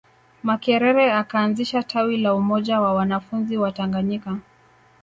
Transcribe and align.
Makerere 0.43 1.05
akaanzisha 1.11 1.83
tawi 1.83 2.17
la 2.17 2.35
Umoja 2.35 2.81
wa 2.81 2.93
wanafunzi 2.93 3.57
Watanganyika 3.57 4.37